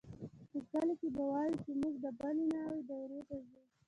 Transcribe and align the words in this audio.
په 0.51 0.59
کلي 0.71 0.93
کښې 0.99 1.07
به 1.15 1.21
ووايو 1.25 1.61
چې 1.63 1.71
موږ 1.79 1.95
د 2.03 2.05
بلې 2.19 2.45
ناوې 2.53 2.81
دايرې 2.89 3.21
ته 3.27 3.35
ځو. 3.47 3.59